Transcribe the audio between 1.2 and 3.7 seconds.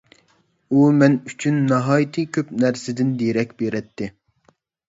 ئۈچۈن ناھايىتى كۆپ نەرسىدىن دېرەك